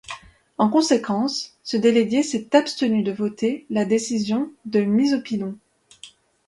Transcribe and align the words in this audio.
En 0.57 0.67
conséquence, 0.71 1.55
ce 1.61 1.77
délégué 1.77 2.23
s'est 2.23 2.55
abstenu 2.55 3.03
de 3.03 3.11
voter 3.11 3.67
la 3.69 3.85
décision 3.85 4.51
de 4.65 4.79
mise 4.81 5.13
au 5.13 5.21
pilon. 5.21 5.59